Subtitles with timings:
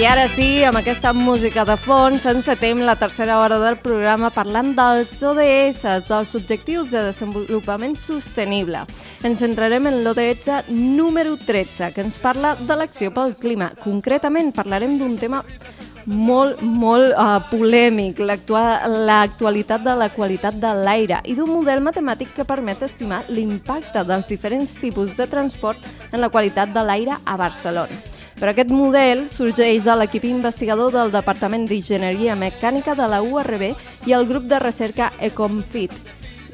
[0.00, 4.70] I ara sí, amb aquesta música de fons, encetem la tercera hora del programa parlant
[4.72, 8.86] dels ODS, dels Objectius de Desenvolupament Sostenible.
[9.28, 13.68] Ens centrarem en l'ODS número 13, que ens parla de l'acció pel clima.
[13.82, 15.42] Concretament parlarem d'un tema
[16.06, 22.48] molt, molt uh, polèmic, l'actualitat de la qualitat de l'aire i d'un model matemàtic que
[22.48, 28.00] permet estimar l'impacte dels diferents tipus de transport en la qualitat de l'aire a Barcelona.
[28.40, 33.66] Però aquest model sorgeix de l'equip investigador del Departament d'Enginyeria Mecànica de la URB
[34.08, 35.92] i el grup de recerca Ecomfit,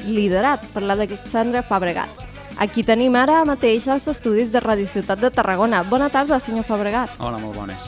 [0.02, 2.24] liderat per l'Alexandre Fabregat.
[2.58, 5.84] Aquí tenim ara mateix els estudis de Radio Ciutat de Tarragona.
[5.86, 7.12] Bona tarda, senyor Fabregat.
[7.20, 7.86] Hola, molt bones.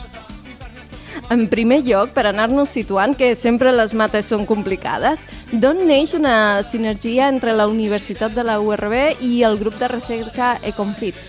[1.29, 6.63] En primer lloc, per anar-nos situant, que sempre les mates són complicades, d'on neix una
[6.63, 11.19] sinergia entre la Universitat de la URB i el grup de recerca Ecomfit?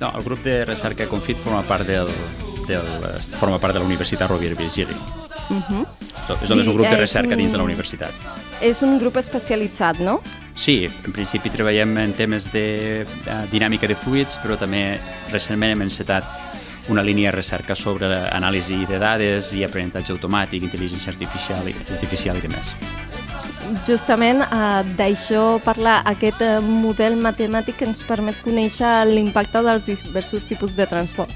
[0.00, 2.08] No, el grup de recerca Confit forma part del,
[2.68, 2.88] del,
[3.40, 4.96] forma part de la Universitat Rovira i Virgili.
[5.48, 5.86] Uh -huh.
[6.42, 8.10] És, és un grup de recerca dins de la universitat.
[8.60, 10.20] És un grup especialitzat, no?
[10.54, 14.98] Sí, en principi treballem en temes de uh, dinàmica de fluids, però també
[15.30, 16.24] recentment hem encetat
[16.88, 22.36] una línia de recerca sobre anàlisi de dades i aprenentatge automàtic, intel·ligència artificial i, artificial
[22.36, 22.74] i demés
[23.86, 30.46] justament eh, d'això parla aquest eh, model matemàtic que ens permet conèixer l'impacte dels diversos
[30.48, 31.32] tipus de transport.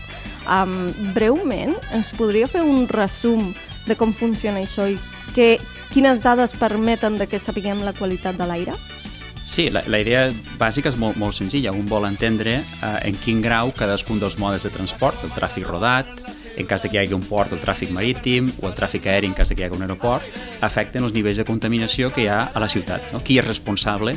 [0.51, 3.53] Um, breument, ens podria fer un resum
[3.87, 4.97] de com funciona això i
[5.35, 5.59] que,
[5.93, 8.75] quines dades permeten de que sapiguem la qualitat de l'aire?
[9.51, 10.29] Sí, la, la idea
[10.61, 11.73] bàsica és molt, molt senzilla.
[11.75, 16.11] Un vol entendre eh, en quin grau cadascun dels modes de transport, el tràfic rodat,
[16.57, 19.37] en cas que hi hagi un port, el tràfic marítim o el tràfic aeri en
[19.37, 20.27] cas que hi hagi un aeroport,
[20.67, 23.11] afecten els nivells de contaminació que hi ha a la ciutat.
[23.15, 23.23] No?
[23.25, 24.17] Qui és responsable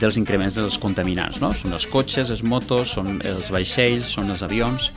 [0.00, 1.40] dels increments dels contaminants?
[1.42, 1.52] No?
[1.54, 4.90] Són els cotxes, els motos, són els vaixells, són els avions...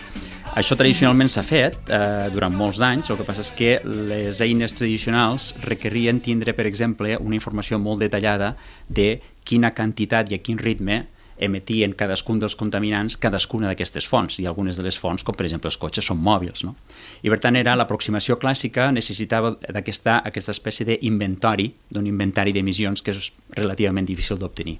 [0.58, 4.74] Això tradicionalment s'ha fet eh, durant molts anys, el que passa és que les eines
[4.74, 8.56] tradicionals requerien tindre, per exemple, una informació molt detallada
[8.90, 11.04] de quina quantitat i a quin ritme
[11.40, 15.70] emetien cadascun dels contaminants cadascuna d'aquestes fonts, i algunes de les fonts, com per exemple
[15.72, 16.64] els cotxes, són mòbils.
[16.66, 16.76] No?
[17.24, 23.14] I per tant, era l'aproximació clàssica necessitava d'aquesta aquesta espècie d'inventori, d'un inventari d'emissions que
[23.14, 24.80] és relativament difícil d'obtenir.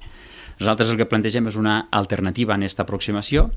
[0.58, 3.52] Nosaltres el que plantegem és una alternativa en aquesta aproximació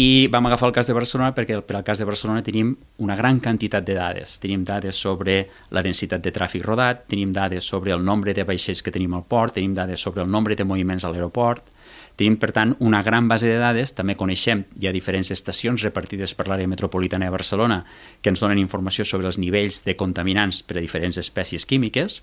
[0.00, 2.72] i vam agafar el cas de Barcelona perquè per al cas de Barcelona tenim
[3.04, 4.38] una gran quantitat de dades.
[4.40, 5.36] Tenim dades sobre
[5.70, 9.26] la densitat de tràfic rodat, tenim dades sobre el nombre de vaixells que tenim al
[9.28, 11.68] port, tenim dades sobre el nombre de moviments a l'aeroport,
[12.16, 16.34] Tenim, per tant, una gran base de dades, també coneixem, hi ha diferents estacions repartides
[16.36, 17.82] per l'àrea metropolitana de Barcelona
[18.20, 22.20] que ens donen informació sobre els nivells de contaminants per a diferents espècies químiques,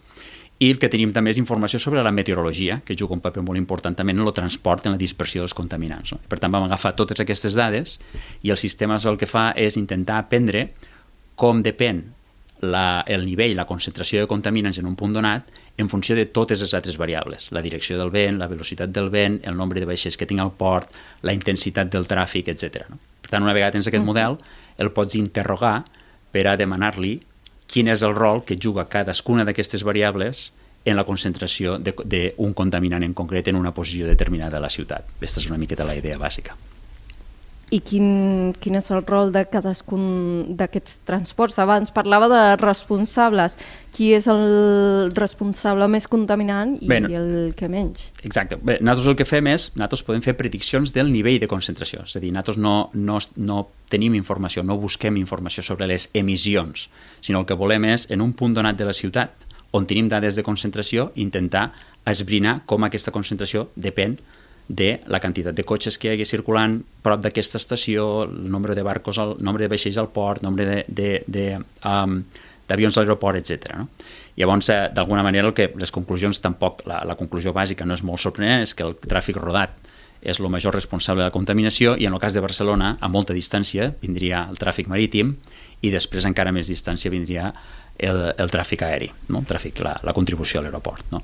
[0.59, 3.57] i el que tenim també és informació sobre la meteorologia, que juga un paper molt
[3.57, 6.11] important també en el transport, en la dispersió dels contaminants.
[6.13, 6.19] No?
[6.27, 7.95] Per tant, vam agafar totes aquestes dades
[8.44, 10.67] i el sistema el que fa és intentar aprendre
[11.39, 12.03] com depèn
[12.59, 15.47] la, el nivell, la concentració de contaminants en un punt donat
[15.79, 19.40] en funció de totes les altres variables, la direcció del vent, la velocitat del vent,
[19.47, 20.91] el nombre de vaixells que tinc al port,
[21.23, 22.84] la intensitat del tràfic, etc.
[22.91, 23.00] No?
[23.23, 24.35] Per tant, una vegada tens aquest model,
[24.78, 25.78] el pots interrogar
[26.35, 27.16] per a demanar-li
[27.72, 30.50] quin és el rol que juga cadascuna d'aquestes variables
[30.84, 35.07] en la concentració d'un contaminant en concret en una posició determinada de la ciutat.
[35.19, 36.57] Aquesta és una miqueta la idea bàsica
[37.69, 41.59] i quin, quin és el rol de cadascun d'aquests transports.
[41.62, 43.59] Abans parlava de responsables.
[43.94, 48.07] Qui és el responsable més contaminant i Bé, el que menys?
[48.24, 48.57] Exacte.
[48.62, 52.06] Bé, nosaltres el que fem és, nosaltres podem fer prediccions del nivell de concentració.
[52.07, 53.60] És a dir, nosaltres no, no, no
[53.92, 56.88] tenim informació, no busquem informació sobre les emissions,
[57.22, 60.38] sinó el que volem és, en un punt donat de la ciutat, on tenim dades
[60.38, 61.69] de concentració, intentar
[62.10, 64.38] esbrinar com aquesta concentració depèn de
[64.69, 69.18] la quantitat de cotxes que hi hagi circulant prop d'aquesta estació, el nombre de barcos,
[69.18, 72.24] el nombre de vaixells al port, el nombre um,
[72.69, 73.74] d'avions um, a l'aeroport, etc.
[73.80, 73.88] No?
[74.38, 78.06] Llavors, eh, d'alguna manera, el que, les conclusions tampoc, la, la conclusió bàsica no és
[78.06, 79.74] molt sorprenent, és que el tràfic rodat
[80.21, 83.33] és el major responsable de la contaminació i en el cas de Barcelona, a molta
[83.33, 85.33] distància, vindria el tràfic marítim
[85.81, 87.54] i després encara més distància vindria
[87.98, 89.42] el, el tràfic aeri, no?
[89.42, 91.07] el tràfic, la, la contribució a l'aeroport.
[91.12, 91.24] No?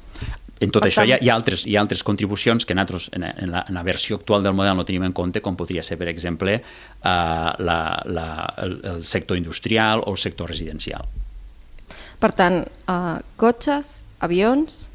[0.59, 1.09] En tot per això tant...
[1.09, 3.75] hi ha, hi, ha altres, hi ha altres contribucions que nosaltres en, en, la, en
[3.75, 7.51] la versió actual del model no tenim en compte, com podria ser, per exemple, uh,
[7.59, 8.27] la, la,
[8.63, 11.07] el, el sector industrial o el sector residencial.
[12.21, 14.85] Per tant, uh, cotxes, avions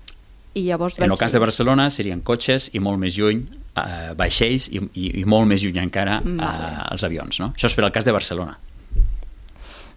[0.57, 1.07] i llavors vaixells.
[1.07, 5.13] En el cas de Barcelona serien cotxes i molt més lluny uh, vaixells i, i,
[5.21, 7.43] i molt més lluny encara uh, els avions.
[7.43, 7.53] No?
[7.55, 8.57] Això és per al cas de Barcelona.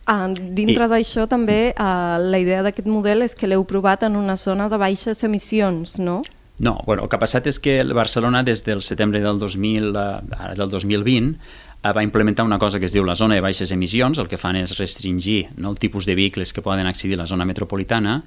[0.05, 4.35] Ah, dintre d'això també uh, la idea d'aquest model és que l'heu provat en una
[4.35, 6.21] zona de baixes emissions, no?
[6.59, 10.17] No, bueno, el que ha passat és que Barcelona des del setembre del 2000, uh,
[10.37, 13.71] ara del 2020 uh, va implementar una cosa que es diu la zona de baixes
[13.71, 17.23] emissions, el que fan és restringir no, el tipus de vehicles que poden accedir a
[17.23, 18.19] la zona metropolitana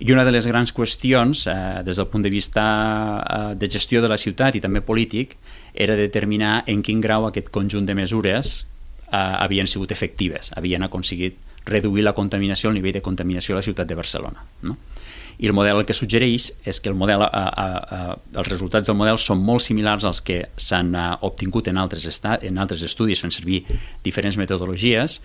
[0.00, 2.64] i una de les grans qüestions, eh, des del punt de vista
[3.20, 5.36] eh, de gestió de la ciutat i també polític,
[5.74, 8.62] era determinar en quin grau aquest conjunt de mesures
[9.12, 11.38] eh, havien sigut efectives, havien aconseguit
[11.68, 14.44] reduir la contaminació, el nivell de contaminació a la ciutat de Barcelona.
[14.62, 14.76] No?
[15.38, 17.98] I el model el que suggereix és que el model, a, a, a,
[18.40, 20.90] els resultats del model són molt similars als que s'han
[21.22, 23.60] obtingut en altres, estat, en altres estudis fent servir
[24.02, 25.20] diferents metodologies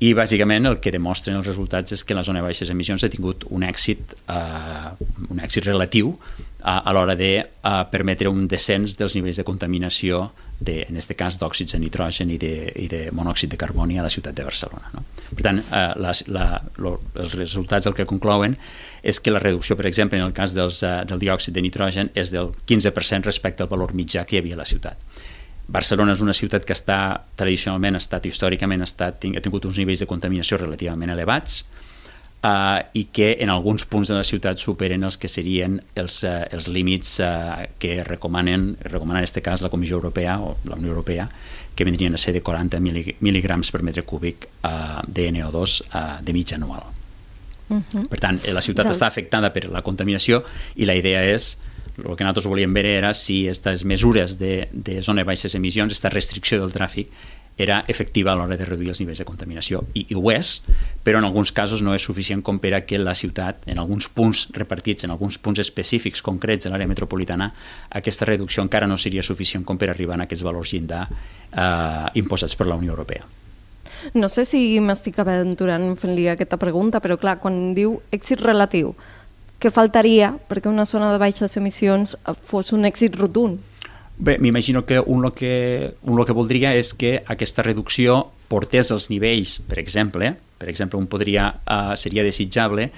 [0.00, 3.12] i bàsicament el que demostren els resultats és que la zona de baixes emissions ha
[3.12, 4.94] tingut un èxit, uh,
[5.28, 6.14] un èxit relatiu
[6.62, 10.28] a, a l'hora de uh, permetre un descens dels nivells de contaminació
[10.58, 14.04] de, en aquest cas d'òxids de nitrogen i de, i de monòxid de carboni a
[14.06, 14.90] la ciutat de Barcelona.
[14.94, 15.04] No?
[15.28, 16.48] Per tant, eh, les, la,
[16.82, 18.56] lo, els resultats el que conclouen
[19.06, 22.10] és que la reducció, per exemple, en el cas dels, eh, del diòxid de nitrogen
[22.18, 24.98] és del 15% respecte al valor mitjà que hi havia a la ciutat.
[25.68, 26.98] Barcelona és una ciutat que està
[27.36, 31.62] tradicionalment, ha estat històricament, ha, estat, ha tingut uns nivells de contaminació relativament elevats,
[32.42, 36.44] uh, i que en alguns punts de la ciutat superen els que serien els, uh,
[36.54, 40.92] els límits uh, que recomanen, recomanen en aquest cas la Comissió Europea o la Unió
[40.92, 41.28] Europea,
[41.74, 46.32] que vindrien a ser de 40 mil·ligrams per metre cúbic uh, de NO2 uh, de
[46.34, 46.82] mitja anual.
[47.68, 48.08] Uh -huh.
[48.08, 50.42] Per tant, la ciutat està afectada per la contaminació
[50.76, 51.58] i la idea és
[51.98, 55.92] el que nosaltres volíem veure era si aquestes mesures de, de zona de baixes emissions,
[55.92, 57.08] aquesta restricció del tràfic,
[57.58, 59.82] era efectiva a l'hora de reduir els nivells de contaminació.
[59.98, 60.60] I, I ho és,
[61.04, 64.06] però en alguns casos no és suficient com per a que la ciutat, en alguns
[64.08, 67.50] punts repartits, en alguns punts específics concrets de l'àrea metropolitana,
[67.90, 72.54] aquesta reducció encara no seria suficient com per arribar a aquests valors llindar eh, imposats
[72.56, 73.26] per la Unió Europea.
[74.14, 78.94] No sé si m'estic aventurant fent-li aquesta pregunta, però clar, quan diu èxit relatiu,
[79.58, 82.14] què faltaria perquè una zona de baixes emissions
[82.46, 83.58] fos un èxit rotund?
[84.18, 88.18] Bé, m'imagino que un el que, un el que voldria és que aquesta reducció
[88.50, 92.88] portés els nivells, per exemple, per exemple, un podria, uh, seria desitjable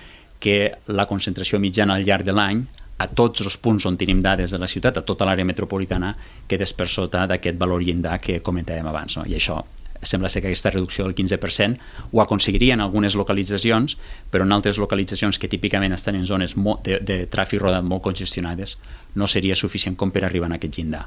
[0.40, 2.62] que la concentració mitjana al llarg de l'any
[3.00, 6.14] a tots els punts on tenim dades de la ciutat, a tota l'àrea metropolitana,
[6.49, 9.19] quedés per sota d'aquest valor llindar que comentàvem abans.
[9.20, 9.28] No?
[9.28, 9.61] I això
[10.02, 11.79] sembla ser que aquesta reducció del 15%
[12.12, 13.99] ho aconseguiria en algunes localitzacions,
[14.31, 18.79] però en altres localitzacions que típicament estan en zones de, de tràfic rodat molt congestionades
[19.14, 21.06] no seria suficient com per arribar a aquest llindar.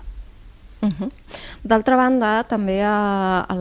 [0.83, 1.11] Uh -huh.
[1.63, 3.55] D'altra banda, també a, a,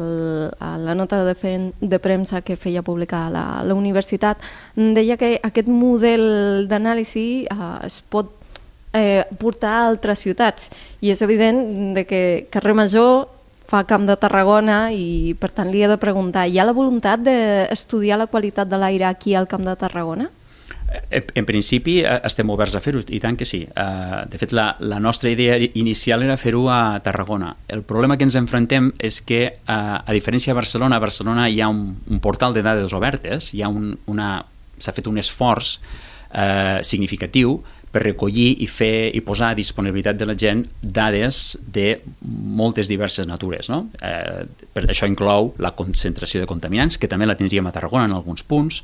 [0.59, 4.39] a la nota de, fe, de premsa que feia publicar la, la universitat
[4.75, 8.43] deia que aquest model d'anàlisi eh, es pot
[8.93, 10.71] eh, portar a altres ciutats
[11.01, 13.29] i és evident de que Carrer Major
[13.73, 17.25] fa Camp de Tarragona i per tant li he de preguntar, hi ha la voluntat
[17.25, 20.29] d'estudiar la qualitat de l'aire aquí al Camp de Tarragona?
[21.09, 23.63] En, principi eh, estem oberts a fer-ho, i tant que sí.
[23.73, 27.55] Uh, de fet, la, la nostra idea inicial era fer-ho a Tarragona.
[27.73, 31.63] El problema que ens enfrontem és que, uh, a diferència de Barcelona, a Barcelona hi
[31.65, 34.35] ha un, un portal de dades obertes, hi ha un, una
[34.83, 37.61] s'ha fet un esforç uh, significatiu
[37.93, 43.29] per recollir i fer i posar a disponibilitat de la gent dades de moltes diverses
[43.29, 43.69] natures.
[43.69, 43.85] No?
[44.01, 48.17] Eh, per això inclou la concentració de contaminants, que també la tindríem a Tarragona en
[48.17, 48.81] alguns punts,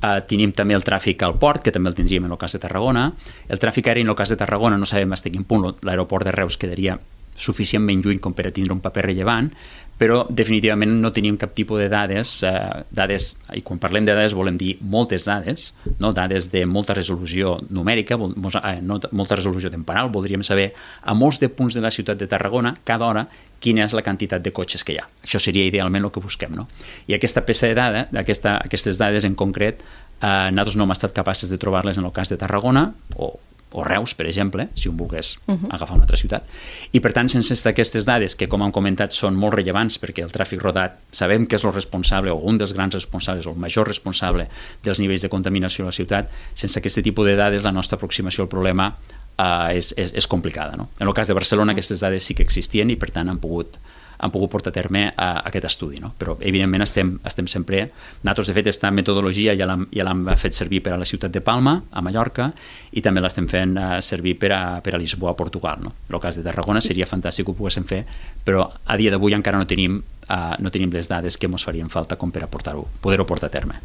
[0.00, 2.62] eh, tenim també el tràfic al port, que també el tindríem en el cas de
[2.64, 3.10] Tarragona,
[3.48, 6.24] el tràfic aeri en el cas de Tarragona no sabem fins a quin punt l'aeroport
[6.24, 6.98] de Reus quedaria
[7.38, 9.52] suficientment lluny com per a tindre un paper rellevant,
[9.98, 12.52] però definitivament no tenim cap tipus de dades, eh,
[12.94, 16.12] dades i quan parlem de dades volem dir moltes dades, no?
[16.14, 20.70] dades de molta resolució numèrica, eh, no, molta resolució temporal, voldríem saber
[21.02, 23.26] a molts de punts de la ciutat de Tarragona, cada hora,
[23.58, 25.08] quina és la quantitat de cotxes que hi ha.
[25.26, 26.54] Això seria idealment el que busquem.
[26.54, 26.68] No?
[27.10, 29.82] I aquesta peça de dada, aquesta, aquestes dades en concret,
[30.22, 33.34] eh, nosaltres no hem estat capaces de trobar-les en el cas de Tarragona, o
[33.72, 35.68] o Reus, per exemple, si un volgués uh -huh.
[35.70, 36.44] agafar una altra ciutat.
[36.92, 40.32] I, per tant, sense aquestes dades, que, com hem comentat, són molt rellevants perquè el
[40.32, 43.86] tràfic rodat sabem que és el responsable, o un dels grans responsables, o el major
[43.86, 44.48] responsable
[44.82, 48.42] dels nivells de contaminació a la ciutat, sense aquest tipus de dades la nostra aproximació
[48.42, 48.96] al problema
[49.38, 50.76] uh, és, és, és complicada.
[50.76, 50.88] No?
[50.98, 53.78] En el cas de Barcelona aquestes dades sí que existien i, per tant, han pogut
[54.18, 56.00] han pogut portar a terme a, aquest estudi.
[56.02, 56.10] No?
[56.18, 57.84] Però, evidentment, estem, estem sempre...
[58.22, 61.42] Nosaltres, de fet, aquesta metodologia ja l'hem ja fet servir per a la ciutat de
[61.44, 62.50] Palma, a Mallorca,
[62.92, 65.82] i també l'estem fent uh, servir per a, per a Lisboa, a Portugal.
[65.84, 65.94] No?
[66.10, 68.02] El cas de Tarragona seria fantàstic que ho poguéssim fer,
[68.44, 71.88] però a dia d'avui encara no tenim, uh, no tenim les dades que ens farien
[71.92, 73.78] falta com per a portar-ho, poder-ho portar a terme.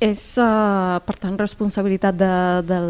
[0.00, 2.32] És, uh, per tant, responsabilitat de,
[2.68, 2.80] de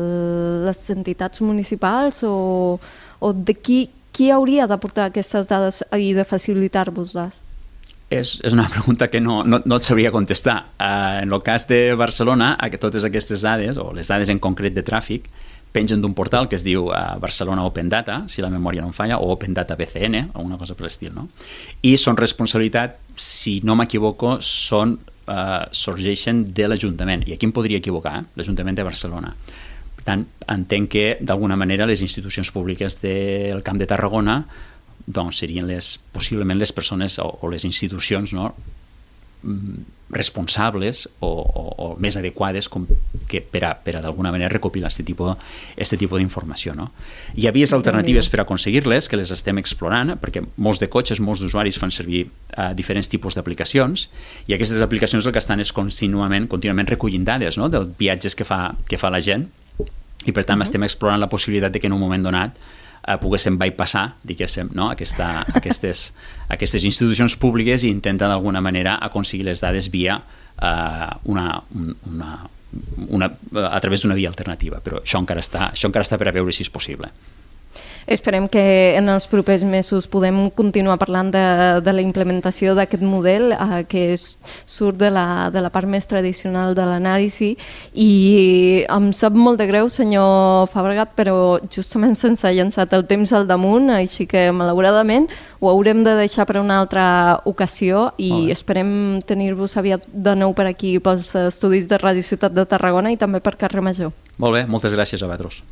[0.67, 2.81] les entitats municipals o,
[3.23, 3.85] o de qui,
[4.17, 7.43] qui hauria de portar aquestes dades i de facilitar-vos-les?
[8.09, 10.57] És, és una pregunta que no, no, no et sabria contestar.
[10.79, 14.73] Uh, en el cas de Barcelona, que totes aquestes dades, o les dades en concret
[14.73, 15.27] de tràfic,
[15.77, 18.97] pengen d'un portal que es diu uh, Barcelona Open Data, si la memòria no em
[18.97, 21.29] falla, o Open Data BCN, o una cosa per l'estil, no?
[21.85, 27.27] I són responsabilitat, si no m'equivoco, són uh, sorgeixen de l'Ajuntament.
[27.29, 28.27] I aquí em podria equivocar, eh?
[28.39, 29.35] l'Ajuntament de Barcelona
[30.07, 34.41] tant, entenc que d'alguna manera les institucions públiques del Camp de Tarragona
[35.07, 38.51] doncs serien les, possiblement les persones o, o les institucions no,
[39.43, 42.87] mm, responsables o, o, o més adequades com
[43.27, 45.35] que per a, per a d'alguna manera recopilar aquest tipus,
[45.77, 46.75] este tipus d'informació.
[46.79, 46.89] No?
[47.35, 51.43] Hi ha vies alternatives per aconseguir-les, que les estem explorant, perquè molts de cotxes, molts
[51.43, 54.09] d'usuaris fan servir uh, diferents tipus d'aplicacions,
[54.47, 57.71] i aquestes aplicacions el que estan és contínuament, contínuament recollint dades no?
[57.71, 59.49] dels viatges que fa, que fa la gent,
[60.27, 60.69] i per tant uh -huh.
[60.69, 62.57] estem explorant la possibilitat de que en un moment donat
[63.07, 64.91] eh, poguéssim bypassar, diguéssim, no?
[64.91, 66.13] Aquesta, aquestes,
[66.49, 70.21] aquestes institucions públiques i intenten d'alguna manera aconseguir les dades via
[70.63, 71.63] eh, una,
[72.11, 72.49] una,
[73.09, 73.31] una,
[73.71, 76.53] a través d'una via alternativa, però això encara, està, això encara està per a veure
[76.53, 77.11] si és possible.
[78.07, 81.43] Esperem que en els propers mesos podem continuar parlant de,
[81.83, 84.27] de la implementació d'aquest model eh, que és,
[84.63, 87.57] surt de la, de la part més tradicional de l'anàlisi
[87.99, 88.11] i
[88.87, 93.49] em sap molt de greu, senyor Fabregat, però justament se'ns ha llançat el temps al
[93.51, 95.27] damunt, així que malauradament
[95.59, 97.07] ho haurem de deixar per una altra
[97.45, 102.67] ocasió i esperem tenir-vos aviat de nou per aquí pels estudis de Ràdio Ciutat de
[102.71, 104.15] Tarragona i també per Carrer Major.
[104.39, 105.65] Molt bé, moltes gràcies a vosaltres.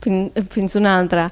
[0.00, 1.28] Fins, fins una altra.